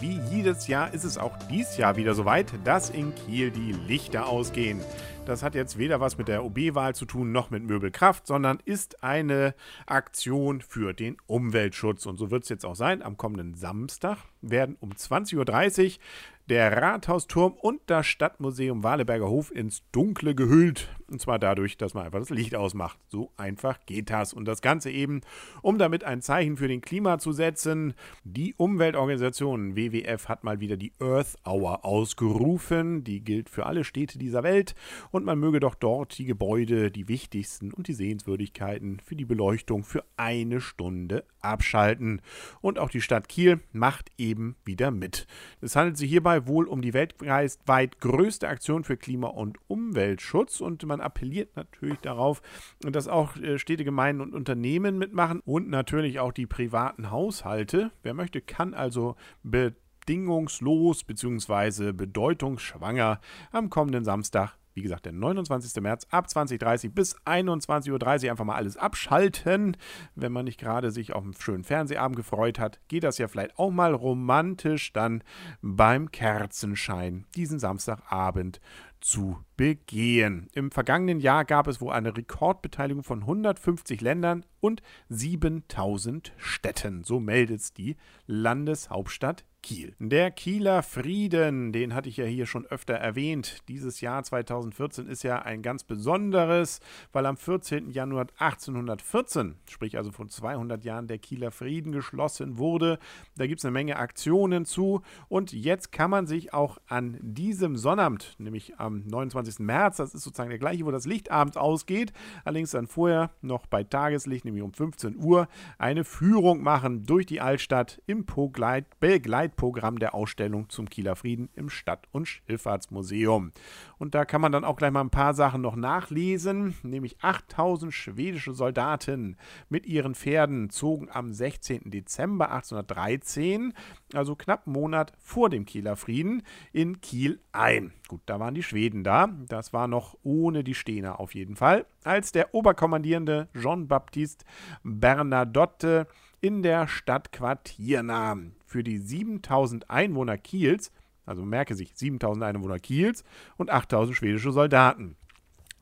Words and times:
Wie 0.00 0.18
jedes 0.30 0.66
Jahr 0.66 0.94
ist 0.94 1.04
es 1.04 1.18
auch 1.18 1.36
dies 1.50 1.76
Jahr 1.76 1.96
wieder 1.96 2.14
soweit, 2.14 2.54
dass 2.64 2.88
in 2.88 3.14
Kiel 3.14 3.50
die 3.50 3.72
Lichter 3.72 4.28
ausgehen. 4.28 4.80
Das 5.26 5.42
hat 5.42 5.54
jetzt 5.54 5.76
weder 5.76 6.00
was 6.00 6.16
mit 6.16 6.26
der 6.26 6.42
OB-Wahl 6.42 6.94
zu 6.94 7.04
tun 7.04 7.32
noch 7.32 7.50
mit 7.50 7.64
Möbelkraft, 7.64 8.26
sondern 8.26 8.60
ist 8.64 9.04
eine 9.04 9.54
Aktion 9.84 10.62
für 10.62 10.94
den 10.94 11.18
Umweltschutz. 11.26 12.06
Und 12.06 12.16
so 12.16 12.30
wird 12.30 12.44
es 12.44 12.48
jetzt 12.48 12.64
auch 12.64 12.76
sein. 12.76 13.02
Am 13.02 13.18
kommenden 13.18 13.54
Samstag 13.54 14.16
werden 14.40 14.78
um 14.80 14.92
20.30 14.92 15.36
Uhr 15.84 15.98
der 16.48 16.80
Rathausturm 16.80 17.52
und 17.52 17.82
das 17.86 18.06
Stadtmuseum 18.06 18.82
Waleberger 18.82 19.28
Hof 19.28 19.54
ins 19.54 19.82
Dunkle 19.92 20.34
gehüllt. 20.34 20.88
Und 21.10 21.20
zwar 21.20 21.38
dadurch, 21.38 21.76
dass 21.76 21.94
man 21.94 22.04
einfach 22.04 22.20
das 22.20 22.30
Licht 22.30 22.54
ausmacht. 22.54 22.98
So 23.08 23.32
einfach 23.36 23.78
geht 23.86 24.10
das. 24.10 24.32
Und 24.32 24.44
das 24.44 24.62
Ganze 24.62 24.90
eben, 24.90 25.20
um 25.62 25.78
damit 25.78 26.04
ein 26.04 26.22
Zeichen 26.22 26.56
für 26.56 26.68
den 26.68 26.80
Klima 26.80 27.18
zu 27.18 27.32
setzen. 27.32 27.94
Die 28.24 28.54
Umweltorganisation 28.54 29.76
WWF 29.76 30.28
hat 30.28 30.44
mal 30.44 30.60
wieder 30.60 30.76
die 30.76 30.92
Earth 31.00 31.36
Hour 31.44 31.84
ausgerufen. 31.84 33.04
Die 33.04 33.20
gilt 33.20 33.50
für 33.50 33.66
alle 33.66 33.84
Städte 33.84 34.18
dieser 34.18 34.42
Welt. 34.42 34.74
Und 35.10 35.24
man 35.24 35.38
möge 35.38 35.60
doch 35.60 35.74
dort 35.74 36.16
die 36.18 36.24
Gebäude, 36.24 36.90
die 36.90 37.08
wichtigsten 37.08 37.72
und 37.72 37.88
die 37.88 37.94
Sehenswürdigkeiten 37.94 39.00
für 39.04 39.16
die 39.16 39.24
Beleuchtung 39.24 39.84
für 39.84 40.04
eine 40.16 40.60
Stunde 40.60 41.24
abschalten. 41.40 42.22
Und 42.60 42.78
auch 42.78 42.90
die 42.90 43.00
Stadt 43.00 43.28
Kiel 43.28 43.60
macht 43.72 44.10
eben 44.18 44.56
wieder 44.64 44.90
mit. 44.90 45.26
Es 45.60 45.76
handelt 45.76 45.96
sich 45.96 46.10
hierbei 46.10 46.46
wohl 46.46 46.66
um 46.66 46.82
die 46.82 46.94
weltweit 46.94 48.00
größte 48.00 48.48
Aktion 48.48 48.84
für 48.84 48.96
Klima- 48.96 49.28
und 49.28 49.58
Umweltschutz 49.68 50.60
und 50.60 50.84
man 50.84 50.99
appelliert 51.00 51.56
natürlich 51.56 51.98
darauf, 52.00 52.42
dass 52.80 53.08
auch 53.08 53.36
äh, 53.36 53.58
Städte, 53.58 53.84
Gemeinden 53.84 54.20
und 54.20 54.34
Unternehmen 54.34 54.98
mitmachen 54.98 55.40
und 55.40 55.68
natürlich 55.68 56.20
auch 56.20 56.32
die 56.32 56.46
privaten 56.46 57.10
Haushalte. 57.10 57.90
Wer 58.02 58.14
möchte, 58.14 58.40
kann 58.40 58.74
also 58.74 59.16
bedingungslos 59.42 61.04
bzw. 61.04 61.92
bedeutungsschwanger 61.92 63.20
am 63.52 63.70
kommenden 63.70 64.04
Samstag 64.04 64.56
wie 64.74 64.82
gesagt, 64.82 65.04
der 65.04 65.12
29. 65.12 65.82
März 65.82 66.06
ab 66.10 66.26
20.30 66.26 66.92
bis 66.92 67.16
21.30 67.26 68.24
Uhr 68.24 68.30
einfach 68.30 68.44
mal 68.44 68.54
alles 68.54 68.76
abschalten. 68.76 69.76
Wenn 70.14 70.32
man 70.32 70.44
nicht 70.44 70.60
gerade 70.60 70.90
sich 70.90 71.12
auf 71.12 71.24
einen 71.24 71.34
schönen 71.34 71.64
Fernsehabend 71.64 72.16
gefreut 72.16 72.58
hat, 72.58 72.80
geht 72.88 73.04
das 73.04 73.18
ja 73.18 73.28
vielleicht 73.28 73.58
auch 73.58 73.70
mal 73.70 73.94
romantisch 73.94 74.92
dann 74.92 75.22
beim 75.60 76.10
Kerzenschein 76.10 77.26
diesen 77.34 77.58
Samstagabend 77.58 78.60
zu 79.00 79.38
begehen. 79.60 80.48
Im 80.54 80.70
vergangenen 80.70 81.20
Jahr 81.20 81.44
gab 81.44 81.66
es 81.66 81.82
wohl 81.82 81.92
eine 81.92 82.16
Rekordbeteiligung 82.16 83.04
von 83.04 83.20
150 83.20 84.00
Ländern 84.00 84.46
und 84.60 84.80
7000 85.10 86.32
Städten. 86.38 87.04
So 87.04 87.20
meldet 87.20 87.60
es 87.60 87.74
die 87.74 87.96
Landeshauptstadt 88.26 89.44
Kiel. 89.62 89.94
Der 89.98 90.30
Kieler 90.30 90.82
Frieden, 90.82 91.72
den 91.72 91.94
hatte 91.94 92.08
ich 92.08 92.16
ja 92.16 92.24
hier 92.24 92.46
schon 92.46 92.66
öfter 92.66 92.94
erwähnt. 92.94 93.58
Dieses 93.68 94.00
Jahr 94.00 94.22
2014 94.22 95.06
ist 95.06 95.22
ja 95.22 95.42
ein 95.42 95.62
ganz 95.62 95.84
besonderes, 95.84 96.80
weil 97.12 97.26
am 97.26 97.36
14. 97.36 97.90
Januar 97.90 98.26
1814, 98.38 99.56
sprich 99.68 99.96
also 99.96 100.12
vor 100.12 100.28
200 100.28 100.84
Jahren, 100.84 101.08
der 101.08 101.18
Kieler 101.18 101.50
Frieden 101.50 101.92
geschlossen 101.92 102.58
wurde. 102.58 102.98
Da 103.36 103.46
gibt 103.46 103.60
es 103.60 103.64
eine 103.64 103.72
Menge 103.72 103.96
Aktionen 103.96 104.64
zu 104.64 105.02
und 105.28 105.52
jetzt 105.52 105.92
kann 105.92 106.10
man 106.10 106.26
sich 106.26 106.54
auch 106.54 106.78
an 106.86 107.18
diesem 107.20 107.76
Sonnabend, 107.76 108.36
nämlich 108.38 108.78
am 108.78 109.02
29. 109.06 109.49
März, 109.58 109.96
das 109.96 110.14
ist 110.14 110.22
sozusagen 110.22 110.50
der 110.50 110.58
gleiche, 110.58 110.84
wo 110.86 110.90
das 110.90 111.06
Licht 111.06 111.30
abends 111.30 111.56
ausgeht, 111.56 112.12
allerdings 112.44 112.70
dann 112.70 112.86
vorher 112.86 113.30
noch 113.42 113.66
bei 113.66 113.84
Tageslicht, 113.84 114.44
nämlich 114.44 114.62
um 114.62 114.72
15 114.72 115.16
Uhr, 115.16 115.48
eine 115.78 116.04
Führung 116.04 116.62
machen 116.62 117.04
durch 117.04 117.26
die 117.26 117.40
Altstadt 117.40 118.00
im 118.06 118.24
Begleit 118.24 119.00
Begleitprogramm 119.00 119.98
der 119.98 120.14
Ausstellung 120.14 120.68
zum 120.68 120.88
Kieler 120.88 121.16
Frieden 121.16 121.48
im 121.54 121.68
Stadt- 121.68 122.06
und 122.12 122.26
Schifffahrtsmuseum. 122.26 123.52
Und 123.98 124.14
da 124.14 124.24
kann 124.24 124.40
man 124.40 124.52
dann 124.52 124.64
auch 124.64 124.76
gleich 124.76 124.90
mal 124.90 125.00
ein 125.00 125.10
paar 125.10 125.34
Sachen 125.34 125.62
noch 125.62 125.76
nachlesen, 125.76 126.74
nämlich 126.82 127.16
8000 127.22 127.92
schwedische 127.92 128.52
Soldaten 128.52 129.36
mit 129.68 129.86
ihren 129.86 130.14
Pferden 130.14 130.70
zogen 130.70 131.08
am 131.10 131.32
16. 131.32 131.90
Dezember 131.90 132.50
1813, 132.52 133.72
also 134.14 134.34
knapp 134.36 134.66
einen 134.66 134.74
Monat 134.74 135.12
vor 135.18 135.50
dem 135.50 135.64
Kieler 135.64 135.96
Frieden, 135.96 136.42
in 136.72 137.00
Kiel 137.00 137.40
ein. 137.52 137.92
Gut, 138.08 138.22
da 138.26 138.40
waren 138.40 138.54
die 138.54 138.62
Schweden 138.62 139.04
da. 139.04 139.28
Das 139.48 139.72
war 139.72 139.88
noch 139.88 140.16
ohne 140.22 140.64
die 140.64 140.74
Stener 140.74 141.20
auf 141.20 141.34
jeden 141.34 141.56
Fall. 141.56 141.86
Als 142.04 142.32
der 142.32 142.54
Oberkommandierende 142.54 143.48
Jean-Baptiste 143.54 144.44
Bernadotte 144.82 146.06
in 146.40 146.62
der 146.62 146.88
Stadt 146.88 147.32
Quartier 147.32 148.02
nahm. 148.02 148.52
Für 148.66 148.82
die 148.82 148.98
7000 148.98 149.90
Einwohner 149.90 150.38
Kiels, 150.38 150.92
also 151.26 151.44
merke 151.44 151.74
sich 151.74 151.92
7000 151.94 152.44
Einwohner 152.44 152.78
Kiels 152.78 153.24
und 153.56 153.70
8000 153.70 154.16
schwedische 154.16 154.52
Soldaten 154.52 155.16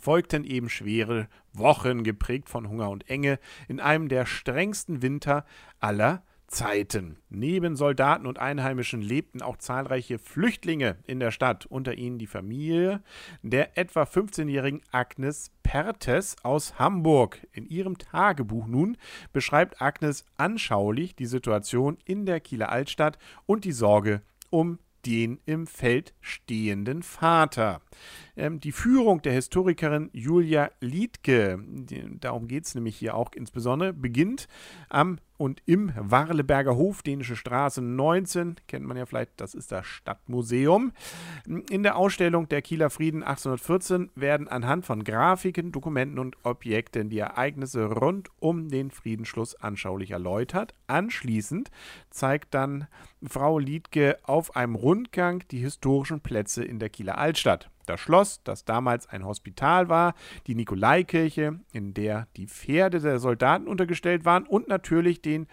folgten 0.00 0.44
eben 0.44 0.68
schwere 0.68 1.28
Wochen 1.52 2.02
geprägt 2.02 2.48
von 2.48 2.68
Hunger 2.68 2.90
und 2.90 3.08
Enge 3.08 3.38
in 3.68 3.80
einem 3.80 4.08
der 4.08 4.26
strengsten 4.26 5.02
Winter 5.02 5.44
aller 5.80 6.22
Zeiten. 6.54 7.18
Neben 7.28 7.74
Soldaten 7.74 8.26
und 8.26 8.38
Einheimischen 8.38 9.02
lebten 9.02 9.42
auch 9.42 9.56
zahlreiche 9.56 10.20
Flüchtlinge 10.20 10.96
in 11.04 11.18
der 11.18 11.32
Stadt, 11.32 11.66
unter 11.66 11.94
ihnen 11.94 12.18
die 12.18 12.28
Familie 12.28 13.02
der 13.42 13.76
etwa 13.76 14.04
15-jährigen 14.04 14.80
Agnes 14.92 15.50
Pertes 15.64 16.36
aus 16.44 16.78
Hamburg. 16.78 17.44
In 17.52 17.66
ihrem 17.66 17.98
Tagebuch 17.98 18.66
nun 18.66 18.96
beschreibt 19.32 19.82
Agnes 19.82 20.24
anschaulich 20.36 21.16
die 21.16 21.26
Situation 21.26 21.98
in 22.04 22.24
der 22.24 22.38
Kieler 22.38 22.70
Altstadt 22.70 23.18
und 23.46 23.64
die 23.64 23.72
Sorge 23.72 24.22
um 24.50 24.78
den 25.06 25.38
im 25.44 25.66
Feld 25.66 26.14
stehenden 26.20 27.02
Vater. 27.02 27.80
Ähm, 28.36 28.60
die 28.60 28.72
Führung 28.72 29.22
der 29.22 29.32
Historikerin 29.32 30.10
Julia 30.12 30.70
Liedke, 30.80 31.58
darum 32.20 32.48
geht 32.48 32.64
es 32.66 32.74
nämlich 32.74 32.96
hier 32.96 33.14
auch 33.14 33.32
insbesondere, 33.34 33.92
beginnt 33.92 34.48
am 34.88 35.18
und 35.36 35.62
im 35.66 35.92
Warleberger 35.96 36.76
Hof, 36.76 37.02
Dänische 37.02 37.36
Straße 37.36 37.82
19, 37.82 38.56
kennt 38.68 38.86
man 38.86 38.96
ja 38.96 39.06
vielleicht, 39.06 39.32
das 39.40 39.54
ist 39.54 39.72
das 39.72 39.86
Stadtmuseum. 39.86 40.92
In 41.70 41.82
der 41.82 41.96
Ausstellung 41.96 42.48
Der 42.48 42.62
Kieler 42.62 42.90
Frieden 42.90 43.22
1814 43.22 44.10
werden 44.14 44.48
anhand 44.48 44.86
von 44.86 45.02
Grafiken, 45.02 45.72
Dokumenten 45.72 46.18
und 46.18 46.36
Objekten 46.44 47.10
die 47.10 47.18
Ereignisse 47.18 47.86
rund 47.86 48.28
um 48.38 48.68
den 48.68 48.90
Friedensschluss 48.90 49.54
anschaulich 49.56 50.12
erläutert. 50.12 50.74
Anschließend 50.86 51.70
zeigt 52.10 52.54
dann 52.54 52.86
Frau 53.26 53.58
Liedke 53.58 54.18
auf 54.22 54.54
einem 54.54 54.74
Rundgang 54.74 55.42
die 55.50 55.58
historischen 55.58 56.20
Plätze 56.20 56.64
in 56.64 56.78
der 56.78 56.90
Kieler 56.90 57.18
Altstadt 57.18 57.70
das 57.86 58.00
Schloss, 58.00 58.40
das 58.44 58.64
damals 58.64 59.08
ein 59.08 59.24
Hospital 59.24 59.88
war, 59.88 60.14
die 60.46 60.54
Nikolaikirche, 60.54 61.60
in 61.72 61.94
der 61.94 62.28
die 62.36 62.46
Pferde 62.46 63.00
der 63.00 63.18
Soldaten 63.18 63.66
untergestellt 63.66 64.24
waren 64.24 64.46
und 64.46 64.68
natürlich 64.68 65.22
den 65.22 65.46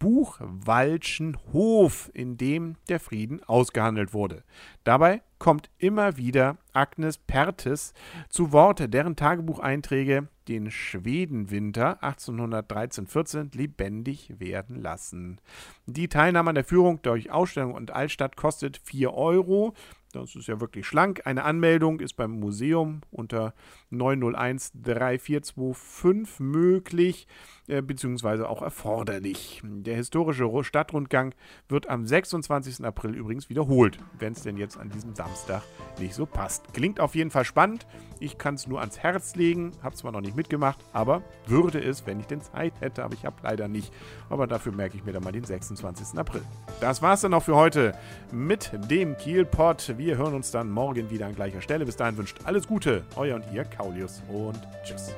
Buchwaldschen 0.00 1.36
Hof, 1.52 2.10
in 2.14 2.38
dem 2.38 2.76
der 2.88 2.98
Frieden 2.98 3.44
ausgehandelt 3.44 4.14
wurde. 4.14 4.44
Dabei 4.82 5.22
kommt 5.38 5.70
immer 5.76 6.16
wieder 6.16 6.56
Agnes 6.72 7.18
Pertes 7.18 7.92
zu 8.30 8.50
Worte, 8.50 8.88
deren 8.88 9.14
Tagebucheinträge 9.14 10.28
den 10.48 10.70
Schwedenwinter 10.70 12.02
1813-14 12.02 13.54
lebendig 13.56 14.40
werden 14.40 14.80
lassen. 14.80 15.38
Die 15.84 16.08
Teilnahme 16.08 16.48
an 16.48 16.54
der 16.54 16.64
Führung 16.64 17.00
durch 17.02 17.30
Ausstellung 17.30 17.74
und 17.74 17.90
Altstadt 17.90 18.36
kostet 18.36 18.78
4 18.82 19.12
Euro. 19.12 19.74
Das 20.12 20.34
ist 20.34 20.48
ja 20.48 20.60
wirklich 20.60 20.86
schlank. 20.86 21.22
Eine 21.24 21.44
Anmeldung 21.44 22.00
ist 22.00 22.14
beim 22.14 22.32
Museum 22.40 23.02
unter 23.12 23.54
901 23.90 24.72
3425 24.82 26.40
möglich 26.40 27.28
äh, 27.70 27.82
beziehungsweise 27.82 28.48
auch 28.48 28.62
erforderlich. 28.62 29.62
Der 29.62 29.94
historische 29.94 30.50
Stadtrundgang 30.64 31.34
wird 31.68 31.88
am 31.88 32.04
26. 32.04 32.84
April 32.84 33.14
übrigens 33.14 33.48
wiederholt, 33.48 33.98
wenn 34.18 34.32
es 34.32 34.42
denn 34.42 34.56
jetzt 34.56 34.76
an 34.76 34.90
diesem 34.90 35.14
Samstag 35.14 35.62
nicht 36.00 36.14
so 36.14 36.26
passt. 36.26 36.74
Klingt 36.74 36.98
auf 36.98 37.14
jeden 37.14 37.30
Fall 37.30 37.44
spannend. 37.44 37.86
Ich 38.18 38.38
kann 38.38 38.56
es 38.56 38.66
nur 38.66 38.80
ans 38.80 38.98
Herz 38.98 39.36
legen. 39.36 39.70
Habe 39.82 39.94
zwar 39.94 40.10
noch 40.10 40.20
nicht 40.20 40.34
mitgemacht, 40.34 40.80
aber 40.92 41.22
würde 41.46 41.78
es, 41.80 42.06
wenn 42.06 42.18
ich 42.18 42.26
denn 42.26 42.42
Zeit 42.42 42.80
hätte, 42.80 43.04
aber 43.04 43.14
ich 43.14 43.24
habe 43.24 43.36
leider 43.44 43.68
nicht. 43.68 43.92
Aber 44.28 44.48
dafür 44.48 44.72
merke 44.72 44.96
ich 44.96 45.04
mir 45.04 45.12
dann 45.12 45.22
mal 45.22 45.30
den 45.32 45.44
26. 45.44 46.18
April. 46.18 46.42
Das 46.80 47.02
war 47.02 47.14
es 47.14 47.20
dann 47.20 47.34
auch 47.34 47.44
für 47.44 47.54
heute 47.54 47.94
mit 48.32 48.72
dem 48.90 49.16
Kielpot. 49.16 49.94
Wir 50.00 50.16
hören 50.16 50.32
uns 50.32 50.50
dann 50.50 50.70
morgen 50.70 51.10
wieder 51.10 51.26
an 51.26 51.34
gleicher 51.34 51.60
Stelle. 51.60 51.84
Bis 51.84 51.94
dahin 51.94 52.16
wünscht 52.16 52.38
alles 52.44 52.66
Gute. 52.66 53.02
Euer 53.16 53.36
und 53.36 53.44
ihr, 53.52 53.64
Kaulius 53.64 54.22
und 54.30 54.58
tschüss. 54.82 55.12